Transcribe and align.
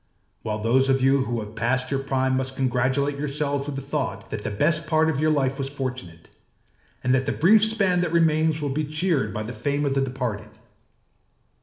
While 0.41 0.57
those 0.57 0.89
of 0.89 1.03
you 1.03 1.25
who 1.25 1.39
have 1.41 1.53
passed 1.53 1.91
your 1.91 1.99
prime 1.99 2.35
must 2.35 2.55
congratulate 2.55 3.19
yourselves 3.19 3.67
with 3.67 3.75
the 3.75 3.83
thought 3.83 4.31
that 4.31 4.43
the 4.43 4.49
best 4.49 4.87
part 4.87 5.09
of 5.11 5.19
your 5.19 5.29
life 5.29 5.59
was 5.59 5.69
fortunate, 5.69 6.27
and 7.03 7.13
that 7.13 7.27
the 7.27 7.31
brief 7.31 7.63
span 7.63 8.01
that 8.01 8.11
remains 8.11 8.61
will 8.63 8.69
be 8.69 8.85
cheered 8.85 9.31
by 9.31 9.43
the 9.43 9.53
fame 9.53 9.85
of 9.85 9.93
the 9.93 10.01
departed. 10.01 10.49